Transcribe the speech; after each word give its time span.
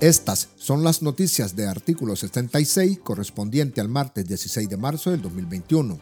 Estas 0.00 0.48
son 0.56 0.82
las 0.82 1.02
noticias 1.02 1.54
de 1.54 1.68
artículo 1.68 2.16
76 2.16 3.00
correspondiente 3.00 3.82
al 3.82 3.90
martes 3.90 4.26
16 4.26 4.68
de 4.68 4.76
marzo 4.78 5.10
del 5.10 5.20
2021. 5.20 6.00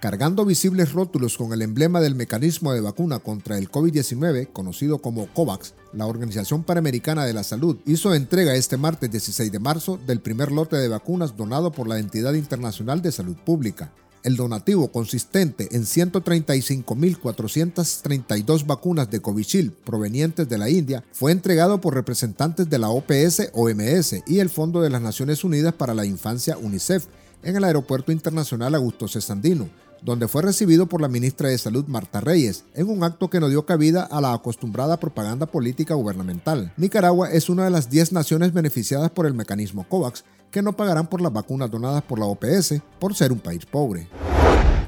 Cargando 0.00 0.44
visibles 0.44 0.92
rótulos 0.92 1.36
con 1.36 1.52
el 1.52 1.62
emblema 1.62 2.00
del 2.00 2.14
mecanismo 2.14 2.72
de 2.72 2.80
vacuna 2.80 3.18
contra 3.18 3.58
el 3.58 3.70
COVID-19, 3.70 4.52
conocido 4.52 4.98
como 4.98 5.26
COVAX, 5.32 5.74
la 5.92 6.06
Organización 6.06 6.62
Panamericana 6.62 7.24
de 7.24 7.32
la 7.32 7.42
Salud 7.42 7.78
hizo 7.86 8.14
entrega 8.14 8.54
este 8.54 8.76
martes 8.76 9.10
16 9.10 9.50
de 9.50 9.58
marzo 9.58 9.98
del 10.06 10.20
primer 10.20 10.52
lote 10.52 10.76
de 10.76 10.88
vacunas 10.88 11.36
donado 11.36 11.72
por 11.72 11.88
la 11.88 11.98
Entidad 11.98 12.34
Internacional 12.34 13.02
de 13.02 13.12
Salud 13.12 13.36
Pública. 13.44 13.92
El 14.24 14.34
donativo 14.36 14.90
consistente 14.90 15.68
en 15.72 15.82
135.432 15.82 18.66
vacunas 18.66 19.10
de 19.10 19.20
Covishield 19.20 19.74
provenientes 19.84 20.48
de 20.48 20.56
la 20.56 20.70
India 20.70 21.04
fue 21.12 21.30
entregado 21.30 21.82
por 21.82 21.92
representantes 21.92 22.70
de 22.70 22.78
la 22.78 22.88
OPS, 22.88 23.50
OMS 23.52 24.22
y 24.26 24.38
el 24.38 24.48
Fondo 24.48 24.80
de 24.80 24.88
las 24.88 25.02
Naciones 25.02 25.44
Unidas 25.44 25.74
para 25.74 25.92
la 25.92 26.06
Infancia 26.06 26.56
UNICEF 26.56 27.04
en 27.44 27.56
el 27.56 27.64
Aeropuerto 27.64 28.10
Internacional 28.10 28.74
Augusto 28.74 29.06
Cesandino, 29.06 29.68
donde 30.02 30.28
fue 30.28 30.42
recibido 30.42 30.86
por 30.86 31.00
la 31.00 31.08
ministra 31.08 31.48
de 31.48 31.58
Salud 31.58 31.86
Marta 31.86 32.20
Reyes, 32.20 32.64
en 32.74 32.88
un 32.88 33.04
acto 33.04 33.30
que 33.30 33.40
no 33.40 33.48
dio 33.48 33.64
cabida 33.64 34.02
a 34.02 34.20
la 34.20 34.32
acostumbrada 34.32 34.98
propaganda 34.98 35.46
política 35.46 35.94
gubernamental. 35.94 36.72
Nicaragua 36.76 37.30
es 37.30 37.48
una 37.48 37.64
de 37.64 37.70
las 37.70 37.88
10 37.88 38.12
naciones 38.12 38.52
beneficiadas 38.52 39.10
por 39.10 39.26
el 39.26 39.34
mecanismo 39.34 39.86
COVAX 39.88 40.24
que 40.50 40.62
no 40.62 40.74
pagarán 40.74 41.08
por 41.08 41.20
las 41.20 41.32
vacunas 41.32 41.70
donadas 41.70 42.02
por 42.02 42.18
la 42.18 42.26
OPS 42.26 42.74
por 42.98 43.14
ser 43.14 43.32
un 43.32 43.40
país 43.40 43.66
pobre. 43.66 44.08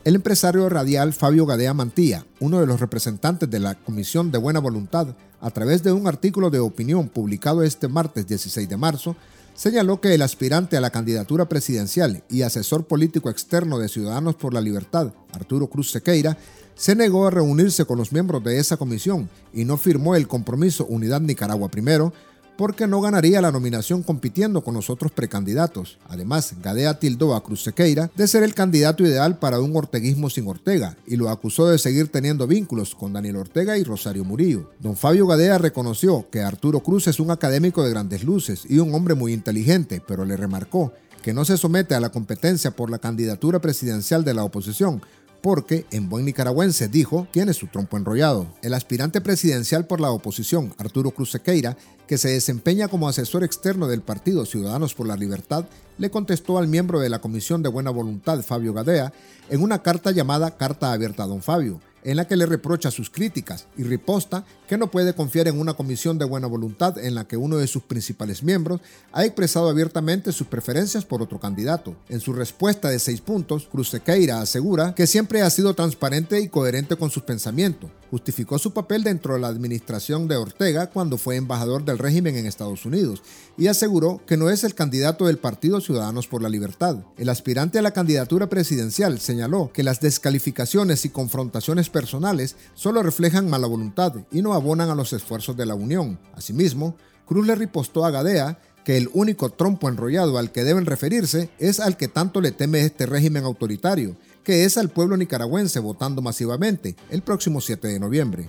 El 0.05 0.15
empresario 0.15 0.69
radial 0.69 1.13
Fabio 1.13 1.47
Gadea 1.47 1.75
Mantilla, 1.75 2.25
uno 2.39 2.61
de 2.61 2.67
los 2.67 2.79
representantes 2.79 3.51
de 3.51 3.59
la 3.59 3.75
Comisión 3.75 4.31
de 4.31 4.39
Buena 4.39 4.61
Voluntad, 4.61 5.17
a 5.41 5.51
través 5.51 5.83
de 5.83 5.91
un 5.91 6.07
artículo 6.07 6.51
de 6.51 6.61
opinión 6.61 7.09
publicado 7.09 7.65
este 7.65 7.89
martes 7.89 8.27
16 8.29 8.69
de 8.69 8.77
marzo, 8.77 9.17
señaló 9.57 10.01
que 10.01 10.15
el 10.15 10.23
aspirante 10.23 10.77
a 10.77 10.81
la 10.81 10.91
candidatura 10.91 11.49
presidencial 11.49 12.23
y 12.29 12.43
asesor 12.43 12.87
político 12.87 13.31
externo 13.31 13.79
de 13.79 13.89
Ciudadanos 13.89 14.37
por 14.37 14.55
la 14.55 14.61
Libertad, 14.61 15.13
Arturo 15.33 15.69
Cruz 15.69 15.91
Sequeira, 15.91 16.37
se 16.75 16.95
negó 16.95 17.27
a 17.27 17.31
reunirse 17.31 17.87
con 17.87 17.97
los 17.97 18.13
miembros 18.13 18.45
de 18.45 18.59
esa 18.59 18.77
comisión 18.77 19.31
y 19.55 19.65
no 19.65 19.79
firmó 19.79 20.15
el 20.15 20.29
compromiso 20.29 20.85
Unidad 20.85 21.23
Nicaragua 21.23 21.71
Primero, 21.71 22.13
porque 22.57 22.87
no 22.87 23.01
ganaría 23.01 23.41
la 23.41 23.53
nominación 23.53 24.03
compitiendo 24.03 24.63
con 24.63 24.75
los 24.75 24.91
otros 24.91 25.13
precandidatos. 25.13 25.99
Además, 26.09 26.55
Gadea 26.63 26.99
tildó 26.99 27.35
a 27.35 27.43
Cruz 27.43 27.63
Sequeira 27.63 28.11
de 28.17 28.29
ser 28.29 28.43
el 28.43 28.55
candidato 28.55 29.05
ideal 29.05 29.39
para 29.39 29.61
un 29.61 29.77
orteguismo 29.77 30.31
sin 30.31 30.49
Ortega 30.49 30.97
y 31.07 31.17
lo 31.17 31.29
acusó 31.29 31.69
de 31.69 31.79
seguir 31.79 32.09
teniendo 32.09 32.47
vínculos 32.47 32.95
con 32.95 33.13
Daniel 33.13 33.37
Ortega 33.37 33.77
y 33.79 33.85
Rosario 33.85 34.25
Murillo. 34.25 34.71
Don 34.81 34.97
Fabio 34.97 35.27
Gadea 35.27 35.59
reconoció 35.59 36.29
que 36.31 36.41
Arturo 36.41 36.81
Cruz 36.81 37.07
es 37.09 37.21
un 37.21 37.31
académico 37.31 37.83
de 37.83 37.91
grandes 37.91 38.25
luces 38.25 38.65
y 38.69 38.79
un 38.79 38.95
hombre 38.95 39.15
muy 39.15 39.33
inteligente, 39.33 40.03
pero 40.07 40.25
le 40.25 40.37
remarcó 40.37 40.93
que 41.23 41.35
no 41.35 41.45
se 41.45 41.57
somete 41.57 41.97
a 41.97 42.01
la 42.01 42.11
competencia 42.11 42.71
por 42.71 42.89
la 42.89 43.01
candidatura 43.01 43.61
presidencial 43.61 44.25
de 44.25 44.33
la 44.33 44.45
oposición, 44.45 45.03
porque, 45.41 45.87
en 45.91 46.09
buen 46.09 46.25
nicaragüense, 46.25 46.89
dijo, 46.89 47.27
tiene 47.31 47.53
su 47.55 47.67
trompo 47.67 47.97
enrollado. 47.97 48.47
El 48.63 48.75
aspirante 48.75 49.21
presidencial 49.21 49.87
por 49.87 50.01
la 50.01 50.11
oposición, 50.11 50.75
Arturo 50.79 51.11
Cruz 51.11 51.31
Sequeira, 51.31 51.77
que 52.07 52.19
se 52.19 52.29
desempeña 52.29 52.89
como 52.89 53.09
asesor 53.09 53.45
externo 53.45 53.89
del 53.89 54.03
partido 54.03 54.47
Ciudadanos 54.47 54.95
por 54.95 55.07
la 55.07 55.17
Libertad, 55.17 55.67
le 55.99 56.11
contestó 56.11 56.59
al 56.59 56.69
miembro 56.69 57.01
de 57.01 57.09
la 57.09 57.21
Comisión 57.21 57.63
de 57.63 57.69
Buena 57.69 57.91
Voluntad, 57.91 58.43
Fabio 58.43 58.73
Gadea, 58.73 59.13
en 59.49 59.63
una 59.63 59.83
carta 59.83 60.11
llamada 60.11 60.57
Carta 60.57 60.93
Abierta 60.93 61.25
a 61.25 61.27
Don 61.27 61.43
Fabio, 61.43 61.81
en 62.07 62.17
la 62.17 62.27
que 62.29 62.37
le 62.37 62.47
reprocha 62.47 62.93
sus 62.93 63.11
críticas 63.11 63.67
y 63.77 63.83
riposta 63.83 64.45
que 64.69 64.79
no 64.79 64.93
puede 64.93 65.13
confiar 65.13 65.49
en 65.49 65.59
una 65.59 65.75
comisión 65.75 66.19
de 66.19 66.25
buena 66.25 66.47
voluntad 66.47 66.97
en 66.99 67.17
la 67.17 67.27
que 67.27 67.37
uno 67.37 67.57
de 67.57 67.67
sus 67.67 67.83
principales 67.83 68.45
miembros 68.45 68.81
ha 69.13 69.25
expresado 69.25 69.69
abiertamente 69.69 70.31
sus 70.31 70.47
preferencias 70.47 71.05
por 71.05 71.21
otro 71.21 71.41
candidato. 71.41 71.97
En 72.09 72.21
su 72.21 72.33
respuesta 72.33 72.89
de 72.91 73.01
seis 73.01 73.21
puntos, 73.21 73.67
Cruz 73.67 73.91
Sequeira 73.91 74.41
asegura 74.41 74.95
que 74.95 75.09
siempre 75.09 75.43
ha 75.43 75.51
sido 75.51 75.75
transparente 75.75 76.41
y 76.41 76.49
coherente 76.49 76.95
con 76.95 77.11
sus 77.11 77.25
pensamientos. 77.25 77.91
Justificó 78.11 78.59
su 78.59 78.73
papel 78.73 79.03
dentro 79.03 79.35
de 79.35 79.41
la 79.41 79.49
administración 79.49 80.29
de 80.29 80.37
Ortega 80.37 80.91
cuando 80.91 81.19
fue 81.19 81.37
embajador 81.37 81.85
del 81.85 81.99
régimen 81.99 82.37
en 82.37 82.47
Estados 82.47 82.87
Unidos 82.87 83.23
y 83.59 83.67
aseguró 83.67 84.21
que 84.27 84.37
no 84.37 84.49
es 84.51 84.65
el 84.65 84.75
candidato 84.75 85.27
del 85.27 85.39
Partido 85.39 85.81
Ciudadanos 85.81 86.27
por 86.27 86.43
la 86.43 86.49
Libertad. 86.49 86.99
El 87.17 87.29
aspirante 87.29 87.79
a 87.79 87.83
la 87.83 87.91
candidatura 87.91 88.49
presidencial 88.49 89.19
señaló 89.19 89.71
que 89.73 89.83
las 89.83 90.01
descalificaciones 90.01 91.05
y 91.05 91.11
confrontaciones 91.11 91.91
personales 91.91 92.57
solo 92.75 93.03
reflejan 93.03 93.51
mala 93.51 93.67
voluntad 93.67 94.15
y 94.31 94.43
no 94.43 94.55
abonan 94.55 94.91
a 94.91 94.95
los 94.95 95.13
esfuerzos 95.13 95.57
de 95.57 95.67
la 95.67 95.75
Unión. 95.75 96.19
Asimismo, 96.35 96.97
Cruz 97.27 97.47
le 97.47 97.55
ripostó 97.57 98.05
a 98.05 98.11
Gadea 98.11 98.59
que 98.87 98.97
el 98.97 99.11
único 99.15 99.51
trompo 99.51 99.89
enrollado 99.89 100.39
al 100.39 100.53
que 100.53 100.63
deben 100.63 100.87
referirse 100.87 101.51
es 101.59 101.81
al 101.81 101.97
que 101.97 102.07
tanto 102.07 102.41
le 102.41 102.53
teme 102.53 102.83
este 102.83 103.05
régimen 103.05 103.43
autoritario, 103.43 104.17
que 104.47 104.65
es 104.65 104.79
al 104.79 104.91
pueblo 104.91 105.17
nicaragüense 105.17 105.81
votando 105.81 106.23
masivamente 106.23 106.95
el 107.11 107.21
próximo 107.21 107.61
7 107.61 107.89
de 107.89 107.99
noviembre. 107.99 108.49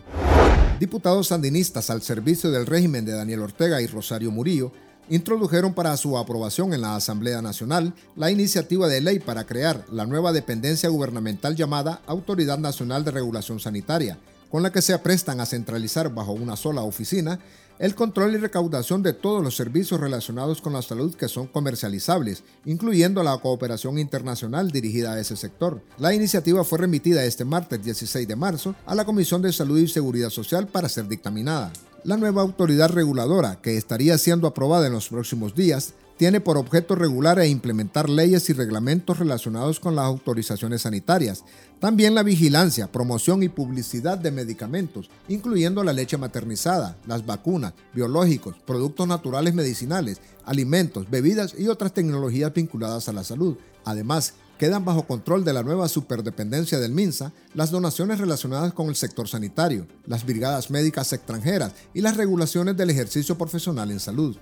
Diputados 0.80 1.30
sandinistas 1.30 1.90
al 1.90 2.03
servicio 2.03 2.52
del 2.52 2.68
régimen 2.68 3.03
de 3.03 3.13
Daniel 3.13 3.41
Ortega 3.41 3.81
y 3.81 3.88
Rosario 3.88 4.30
Murillo 4.30 4.72
introdujeron 5.09 5.74
para 5.74 5.97
su 5.97 6.16
aprobación 6.16 6.72
en 6.75 6.81
la 6.81 6.96
Asamblea 6.96 7.41
Nacional 7.41 7.96
la 8.16 8.30
iniciativa 8.30 8.88
de 8.88 9.02
ley 9.02 9.18
para 9.18 9.47
crear 9.47 9.86
la 9.91 10.06
nueva 10.06 10.34
dependencia 10.34 10.88
gubernamental 10.88 11.56
llamada 11.56 12.00
Autoridad 12.06 12.59
Nacional 12.59 13.03
de 13.03 13.09
Regulación 13.09 13.59
Sanitaria, 13.59 14.19
con 14.50 14.63
la 14.63 14.72
que 14.72 14.81
se 14.81 14.94
aprestan 14.94 15.40
a 15.40 15.46
centralizar 15.46 16.13
bajo 16.13 16.31
una 16.31 16.56
sola 16.56 16.81
oficina 16.81 17.40
el 17.80 17.94
control 17.94 18.34
y 18.34 18.38
recaudación 18.38 19.03
de 19.03 19.13
todos 19.13 19.44
los 19.44 19.56
servicios 19.56 20.00
relacionados 20.00 20.62
con 20.62 20.74
la 20.74 20.81
salud 20.81 21.13
que 21.16 21.28
son 21.28 21.47
comercializables, 21.47 22.44
incluyendo 22.66 23.22
la 23.22 23.38
cooperación 23.38 24.00
internacional 24.00 24.72
dirigida 24.72 25.13
a 25.13 25.19
ese 25.19 25.36
sector. 25.36 25.81
La 26.00 26.13
iniciativa 26.13 26.63
fue 26.63 26.80
remitida 26.80 27.24
este 27.24 27.46
martes 27.46 27.84
16 27.84 28.28
de 28.28 28.36
marzo 28.36 28.75
a 28.86 28.96
la 28.96 29.06
Comisión 29.06 29.41
de 29.41 29.53
Salud 29.53 29.78
y 29.78 29.88
Seguridad 29.88 30.30
Social 30.30 30.68
para 30.68 30.90
ser 30.90 31.07
dictaminada. 31.07 31.72
La 32.03 32.18
nueva 32.18 32.41
autoridad 32.41 32.90
reguladora, 32.90 33.59
que 33.62 33.78
estaría 33.78 34.18
siendo 34.18 34.47
aprobada 34.47 34.88
en 34.88 34.94
los 34.94 35.09
próximos 35.09 35.53
días, 35.53 35.94
tiene 36.18 36.42
por 36.42 36.58
objeto 36.58 36.96
regular 36.96 37.40
e 37.40 37.48
implementar 37.48 38.10
leyes 38.10 38.50
y 38.50 38.54
reglamentos 38.54 39.20
relacionados 39.20 39.80
con 39.80 39.96
las 39.96 40.06
autorizaciones 40.06 40.82
sanitarias, 40.82 41.44
también 41.80 42.16
la 42.16 42.24
vigilancia, 42.24 42.92
promoción 42.92 43.44
y 43.44 43.50
publicidad 43.50 44.18
de 44.18 44.32
medicamentos, 44.32 45.10
incluyendo 45.28 45.84
la 45.84 45.94
leche 45.94 46.18
maternizada, 46.18 46.98
las 47.06 47.26
vacunas, 47.26 47.74
biológicos, 47.94 48.56
productos 48.66 49.08
naturales 49.08 49.54
medicinales, 49.54 50.20
alimentos, 50.44 51.10
bebidas 51.10 51.54
y 51.58 51.68
otras 51.68 51.94
tecnologías 51.94 52.52
vinculadas 52.52 53.08
a 53.08 53.14
la 53.14 53.24
salud. 53.24 53.56
Además, 53.86 54.34
quedan 54.58 54.84
bajo 54.84 55.04
control 55.04 55.46
de 55.46 55.54
la 55.54 55.62
nueva 55.62 55.88
superdependencia 55.88 56.80
del 56.80 56.94
MINSA 56.94 57.32
las 57.54 57.70
donaciones 57.70 58.20
relacionadas 58.20 58.74
con 58.74 58.88
el 58.88 58.96
sector 58.96 59.28
sanitario, 59.28 59.88
las 60.08 60.26
brigadas 60.26 60.72
médicas 60.72 61.14
extranjeras 61.14 61.74
y 61.94 62.02
las 62.02 62.18
regulaciones 62.18 62.76
del 62.76 62.90
ejercicio 62.90 63.38
profesional 63.38 63.92
en 63.92 64.00
salud. 64.00 64.36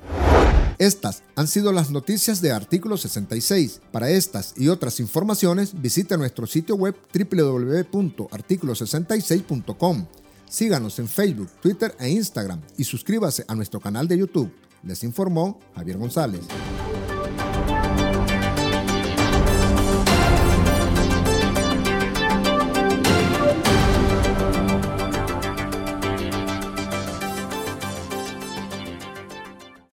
Estas 0.77 1.23
han 1.35 1.47
sido 1.47 1.71
las 1.71 1.89
noticias 1.91 2.41
de 2.41 2.51
Artículo 2.51 2.97
66. 2.97 3.79
Para 3.91 4.09
estas 4.09 4.53
y 4.57 4.67
otras 4.67 4.99
informaciones, 4.99 5.81
visite 5.81 6.17
nuestro 6.17 6.45
sitio 6.47 6.75
web 6.75 6.95
www.articulo66.com. 7.13 10.05
Síganos 10.49 10.99
en 10.99 11.07
Facebook, 11.07 11.49
Twitter 11.61 11.95
e 11.99 12.09
Instagram 12.09 12.59
y 12.77 12.83
suscríbase 12.83 13.45
a 13.47 13.55
nuestro 13.55 13.79
canal 13.79 14.07
de 14.07 14.17
YouTube. 14.17 14.51
Les 14.83 15.03
informó 15.03 15.59
Javier 15.75 15.97
González. 15.97 16.41